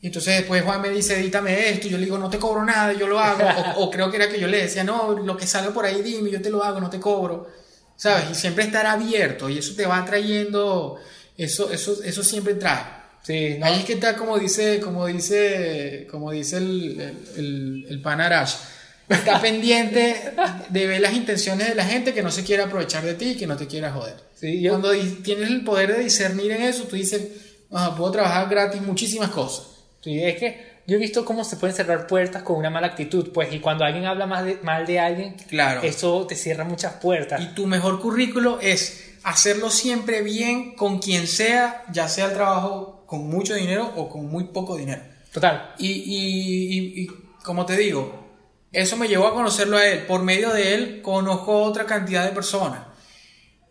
[0.00, 1.88] Y entonces después Juan me dice, edítame esto.
[1.88, 3.44] Y yo le digo, no te cobro nada, yo lo hago.
[3.76, 6.02] o, o, creo que era que yo le decía, no, lo que salga por ahí,
[6.02, 7.48] dime, yo te lo hago, no te cobro.
[7.98, 8.30] ¿sabes?
[8.30, 10.96] Y siempre estar abierto y eso te va trayendo,
[11.36, 12.96] eso, eso, eso siempre trae.
[13.22, 18.54] Sí, Ahí es que está como dice, como dice, como dice el, el, el, Panarash.
[19.08, 20.32] Está pendiente
[20.70, 23.36] de ver las intenciones de la gente que no se quiere aprovechar de ti y
[23.36, 24.14] que no te quiera joder.
[24.34, 24.70] Sí, yo...
[24.70, 27.22] Cuando tienes el poder de discernir en eso, tú dices,
[27.68, 29.66] puedo trabajar gratis muchísimas cosas.
[30.00, 33.30] Sí, es que yo he visto cómo se pueden cerrar puertas con una mala actitud,
[33.32, 35.82] pues, y cuando alguien habla más mal de alguien, claro.
[35.82, 37.40] eso te cierra muchas puertas.
[37.40, 43.04] Y tu mejor currículo es hacerlo siempre bien con quien sea, ya sea el trabajo
[43.06, 45.02] con mucho dinero o con muy poco dinero.
[45.32, 45.74] Total.
[45.78, 47.06] Y, y, y,
[47.44, 48.28] como te digo,
[48.72, 50.06] eso me llevó a conocerlo a él.
[50.06, 52.86] Por medio de él conozco otra cantidad de personas.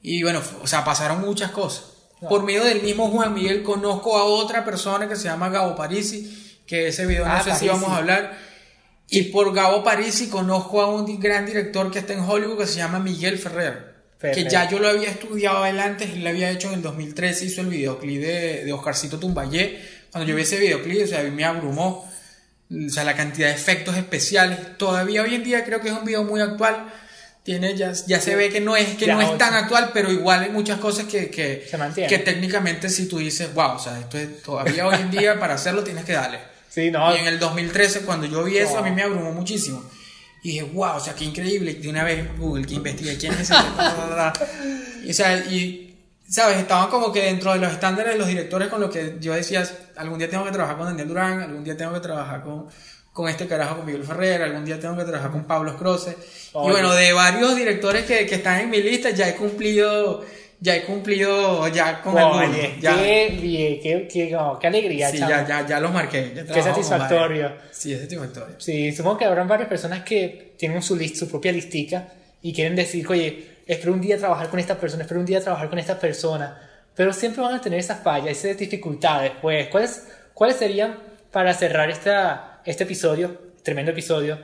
[0.02, 1.97] Y bueno, o sea, pasaron muchas cosas.
[2.22, 6.46] Por medio del mismo Juan Miguel conozco a otra persona que se llama Gabo Parisi
[6.68, 8.38] que ese video no ah, sé si vamos a hablar.
[9.10, 12.78] Y por Gabo Parisi conozco a un gran director que está en Hollywood que se
[12.78, 13.96] llama Miguel Ferrer.
[14.20, 17.46] Que ya yo lo había estudiado él antes, él lo había hecho en el 2013,
[17.46, 19.80] hizo el videoclip de, de Oscarcito Tumbayé.
[20.12, 22.10] Cuando yo vi ese videoclip, o sea, a mí me abrumó.
[22.70, 24.78] O sea, la cantidad de efectos especiales.
[24.78, 26.92] Todavía hoy en día creo que es un video muy actual.
[27.48, 30.44] Tiene, ya, ya se ve que no es, que no es tan actual, pero igual
[30.44, 34.44] hay muchas cosas que, que, que técnicamente si tú dices, wow, o sea, esto es,
[34.44, 36.40] todavía hoy en día para hacerlo tienes que darle.
[37.16, 39.82] Y en el 2013, cuando yo vi eso, a mí me abrumó muchísimo.
[40.44, 41.76] Y dije, wow, o sea, qué increíble.
[41.76, 43.54] De una vez Google, que investigue quién es ese.
[45.06, 45.98] y, o sea, y,
[46.30, 46.58] ¿sabes?
[46.58, 49.66] Estaban como que dentro de los estándares de los directores con lo que yo decía,
[49.96, 52.68] algún día tengo que trabajar con Daniel Durán, algún día tengo que trabajar con,
[53.18, 56.16] con este carajo, con Miguel Ferrer, algún día tengo que trabajar con Pablo Scroce.
[56.54, 60.24] Y bueno, de varios directores que, que están en mi lista, ya he cumplido
[60.60, 62.96] ya he cumplido ya con Oye, ya.
[62.96, 65.10] Qué bien, qué, qué, qué alegría.
[65.10, 66.46] Sí, ya, ya, ya los marqué.
[66.54, 67.54] qué satisfactorio.
[67.72, 68.56] Sí, es satisfactorio.
[68.60, 72.10] Sí, supongo que habrán varias personas que tienen su, list, su propia listica
[72.44, 75.70] y quieren decir, oye, espero un día trabajar con esta persona, espero un día trabajar
[75.72, 76.62] con esta persona.
[76.94, 79.32] Pero siempre van a tener esas fallas, esas dificultades.
[79.42, 81.00] Pues, ¿cuáles, cuáles serían,
[81.32, 84.38] para cerrar esta, este episodio, tremendo episodio,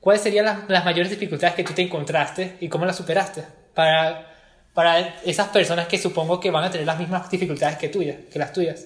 [0.00, 3.44] cuáles serían las, las mayores dificultades que tú te encontraste y cómo las superaste?
[3.74, 4.28] Para
[4.78, 8.38] para esas personas que supongo que van a tener las mismas dificultades que tuyas, que
[8.38, 8.84] las tuyas?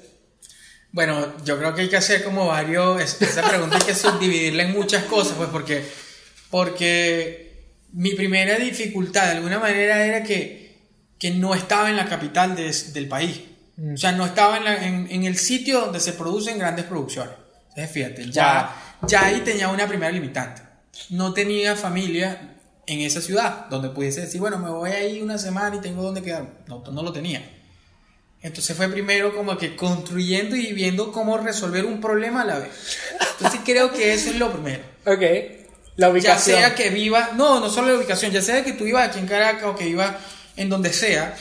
[0.90, 4.72] Bueno, yo creo que hay que hacer como varios, esa pregunta hay que subdividirla en
[4.72, 5.84] muchas cosas, pues porque,
[6.48, 10.78] porque mi primera dificultad de alguna manera era que,
[11.18, 13.42] que no estaba en la capital del país.
[13.76, 13.92] Mm.
[13.92, 17.34] O sea, no estaba en, en, el sitio donde se producen grandes producciones.
[17.74, 18.74] Entonces, fíjate, ya,
[19.06, 20.62] ya ahí tenía una primera limitante.
[21.10, 22.52] No tenía familia,
[22.86, 26.22] en esa ciudad, donde pudiese decir, bueno, me voy ahí una semana y tengo donde
[26.22, 26.48] quedar.
[26.66, 27.42] No, no lo tenía.
[28.40, 32.98] Entonces fue primero como que construyendo y viendo cómo resolver un problema a la vez.
[33.36, 34.82] Entonces creo que eso es lo primero.
[35.06, 35.22] Ok.
[35.96, 36.58] La ubicación.
[36.58, 39.20] Ya sea que viva, no, no solo la ubicación, ya sea que tú vivas aquí
[39.20, 40.16] en Caracas o que vivas
[40.56, 41.36] en donde sea,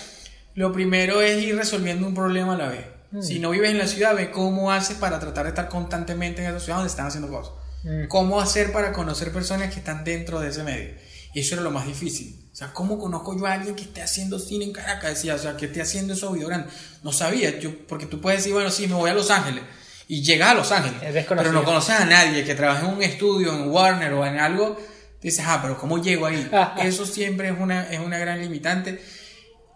[0.54, 2.86] lo primero es ir resolviendo un problema a la vez.
[3.12, 3.22] Mm.
[3.22, 6.50] Si no vives en la ciudad, ve cómo haces para tratar de estar constantemente en
[6.50, 7.54] esa ciudad donde están haciendo cosas.
[7.84, 8.08] Mm.
[8.08, 10.94] Cómo hacer para conocer personas que están dentro de ese medio.
[11.34, 12.42] Y eso era lo más difícil.
[12.52, 15.12] O sea, ¿cómo conozco yo a alguien que esté haciendo cine en Caracas?
[15.12, 16.68] Decía, o sea, que esté haciendo eso video grande.
[17.04, 19.64] No sabía, yo, porque tú puedes decir, bueno, sí, me voy a Los Ángeles.
[20.10, 21.26] Y llegas a Los Ángeles.
[21.30, 24.78] Pero no conoces a nadie que trabaje en un estudio, en Warner o en algo.
[25.22, 26.50] Dices, ah, pero ¿cómo llego ahí?
[26.84, 29.02] eso siempre es una, es una gran limitante.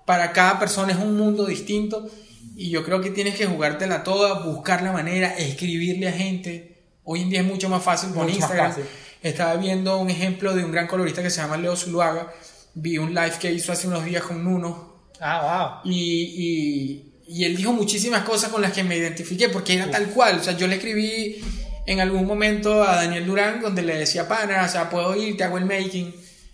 [0.06, 2.10] Para cada persona es un mundo distinto.
[2.56, 6.84] Y yo creo que tienes que jugártela toda, buscar la manera, escribirle a gente.
[7.04, 8.70] Hoy en día es mucho más fácil más Instagram.
[8.70, 8.86] fácil.
[9.22, 12.32] Estaba viendo un ejemplo de un gran colorista que se llama Leo Zuluaga.
[12.76, 14.96] Vi un live que hizo hace unos días con Nuno.
[15.20, 19.90] Ah, Y, y, y él dijo muchísimas cosas con las que me identifiqué, porque era
[19.90, 20.40] tal cual.
[20.40, 21.42] O sea, yo le escribí
[21.86, 25.44] en algún momento a Daniel Durán, donde le decía, pana, o sea, puedo ir, te
[25.44, 26.14] hago el making.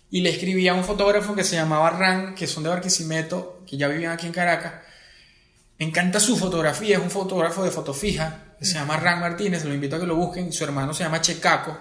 [0.09, 3.77] Y le escribí a un fotógrafo que se llamaba Ran, que son de Barquisimeto, que
[3.77, 4.73] ya vivían aquí en Caracas.
[5.81, 9.73] Me encanta su fotografía, es un fotógrafo de foto fija, se llama Ran Martínez, lo
[9.73, 10.53] invito a que lo busquen.
[10.53, 11.75] Su hermano se llama Checaco.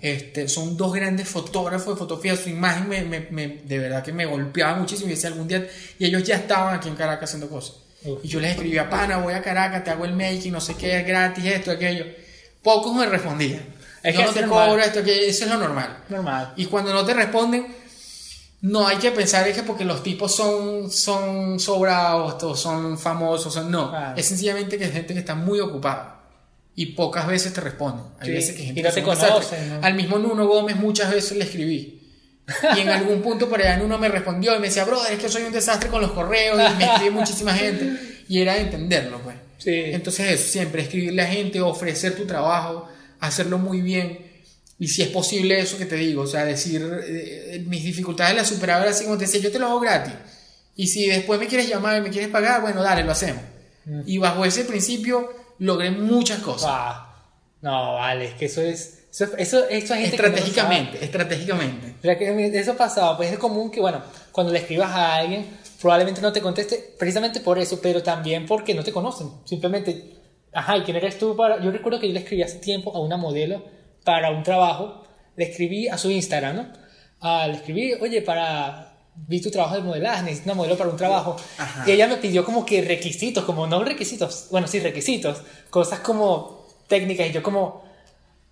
[0.00, 2.36] Este, son dos grandes fotógrafos de fotografía.
[2.36, 5.08] Su imagen me, me- me- de verdad que me golpeaba muchísimo.
[5.08, 5.66] Y decía algún día,
[5.98, 7.74] y ellos ya estaban aquí en Caracas haciendo cosas.
[8.04, 8.20] Uf.
[8.24, 11.00] Y yo les escribía, pana, voy a Caracas, te hago el making, no sé qué,
[11.00, 12.04] es gratis, esto, aquello.
[12.62, 13.62] Pocos me respondían.
[14.00, 14.68] Es yo que no te normal.
[14.68, 16.04] cobro esto, aquello, eso es lo normal.
[16.08, 16.52] Normal.
[16.56, 17.66] Y cuando no te responden,
[18.62, 23.52] no hay que pensar es que porque los tipos son, son sobrados, o son famosos,
[23.52, 23.90] son, no.
[23.90, 24.16] Claro.
[24.16, 26.20] Es sencillamente que es gente que está muy ocupada.
[26.74, 28.04] Y pocas veces te responden.
[28.18, 29.84] Hay Sí, veces que gente y no que te ¿no?
[29.84, 32.00] Al mismo Nuno Gómez muchas veces le escribí.
[32.76, 35.28] Y en algún punto por allá Nuno me respondió y me decía, brother, es que
[35.28, 38.24] soy un desastre con los correos y me escribe muchísima gente.
[38.28, 39.36] Y era entenderlo, pues.
[39.58, 39.70] Sí.
[39.74, 42.88] Entonces eso, siempre escribirle a gente, ofrecer tu trabajo,
[43.20, 44.31] hacerlo muy bien.
[44.78, 48.48] Y si es posible eso que te digo, o sea, decir, eh, mis dificultades las
[48.48, 50.14] superaba así como te decía, yo te lo hago gratis.
[50.74, 53.42] Y si después me quieres llamar y me quieres pagar, bueno, dale, lo hacemos.
[54.06, 56.96] Y bajo ese principio logré muchas cosas.
[57.60, 58.98] No, vale, es que eso es.
[59.12, 61.94] Eso, eso, eso hay gente que estratégicamente, estratégicamente.
[62.00, 65.46] que eso pasaba, pues es común que, bueno, cuando le escribas a alguien,
[65.80, 69.28] probablemente no te conteste precisamente por eso, pero también porque no te conocen.
[69.44, 70.16] Simplemente,
[70.52, 71.62] ajá, ¿y quién eres tú para.?
[71.62, 73.62] Yo recuerdo que yo le escribí hace tiempo a una modelo
[74.04, 75.04] para un trabajo,
[75.36, 76.72] le escribí a su Instagram, ¿no?
[77.20, 78.88] Ah, le escribí, oye, para.
[79.14, 81.36] Vi tu trabajo de modelaje, necesito una modelo para un trabajo.
[81.58, 81.84] Ajá.
[81.86, 86.66] Y ella me pidió como que requisitos, como no requisitos, bueno, sí, requisitos, cosas como
[86.88, 87.84] técnicas, y yo como.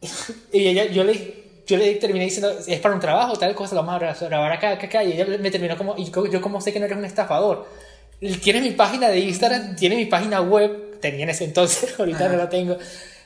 [0.52, 3.82] Y ella, yo le, yo le terminé diciendo, es para un trabajo, tal cosa, lo
[3.82, 5.04] vamos a grabar acá, acá, acá.
[5.04, 7.66] Y ella me terminó como, y yo, yo como sé que no eres un estafador.
[8.42, 12.36] Tienes mi página de Instagram, tiene mi página web, tenía en ese entonces, ahorita no
[12.36, 12.76] la tengo.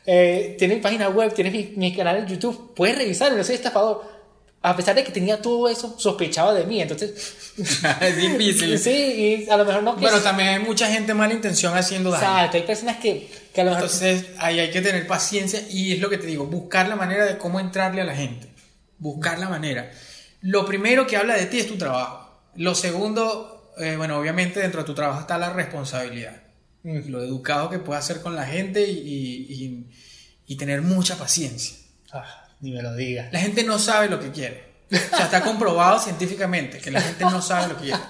[0.07, 3.55] Eh, tiene mi página web, tiene mi, mi canal en YouTube, puedes revisarlo, no soy
[3.55, 4.15] estafador.
[4.61, 7.35] A pesar de que tenía todo eso, sospechaba de mí, entonces...
[8.01, 8.79] es difícil.
[8.79, 9.95] Sí, y a lo mejor no...
[9.97, 12.25] Bueno, también hay mucha gente mala intención haciendo daño.
[12.25, 13.85] Exacto, hay personas que, que a lo mejor...
[13.85, 17.27] Entonces ahí hay que tener paciencia y es lo que te digo, buscar la manera
[17.27, 18.49] de cómo entrarle a la gente.
[18.99, 19.91] Buscar la manera.
[20.41, 22.43] Lo primero que habla de ti es tu trabajo.
[22.57, 26.44] Lo segundo, eh, bueno, obviamente dentro de tu trabajo está la responsabilidad.
[26.85, 27.09] Mm.
[27.11, 28.99] Lo educado que puedes hacer con la gente y,
[29.49, 29.87] y-
[30.47, 31.77] y tener mucha paciencia.
[32.13, 33.33] Ah, ni me lo digas.
[33.33, 34.75] La gente no sabe lo que quiere.
[34.93, 38.01] O sea, está comprobado científicamente que la gente no sabe lo que quiere.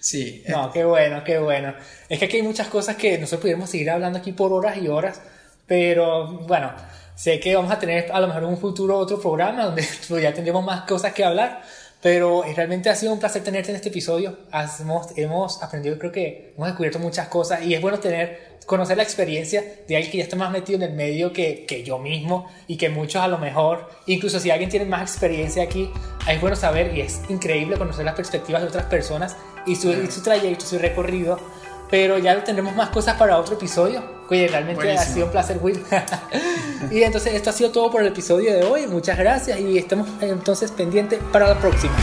[0.00, 0.42] Sí.
[0.46, 1.74] eh, No, qué bueno, qué bueno.
[2.08, 4.86] Es que aquí hay muchas cosas que nosotros pudiéramos seguir hablando aquí por horas y
[4.88, 5.20] horas,
[5.66, 6.72] pero bueno,
[7.16, 9.82] sé que vamos a tener a lo mejor en un futuro otro programa donde
[10.22, 11.62] ya tendremos más cosas que hablar,
[12.04, 14.36] pero realmente ha sido un placer tenerte en este episodio.
[14.78, 19.02] Hemos, hemos aprendido, creo que hemos descubierto muchas cosas y es bueno tener, conocer la
[19.02, 22.46] experiencia de alguien que ya está más metido en el medio que, que yo mismo
[22.66, 25.90] y que muchos a lo mejor, incluso si alguien tiene más experiencia aquí,
[26.28, 30.10] es bueno saber y es increíble conocer las perspectivas de otras personas y su, y
[30.10, 31.40] su trayecto, su recorrido.
[31.90, 34.13] Pero ya tendremos más cosas para otro episodio.
[34.30, 35.82] Oye, realmente ha sido un placer, Will.
[36.90, 38.86] y entonces esto ha sido todo por el episodio de hoy.
[38.86, 41.94] Muchas gracias y estamos entonces pendientes para la próxima.